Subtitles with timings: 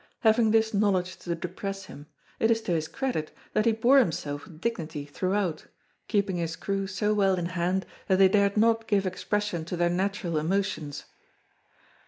[0.21, 2.07] Having this knowledge to depress him,
[2.39, 5.67] it is to his credit that he bore himself with dignity throughout,
[6.07, 9.91] keeping his crew so well in hand that they dared not give expression to their
[9.91, 11.03] natural emotions.